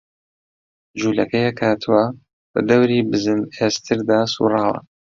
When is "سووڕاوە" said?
4.33-4.77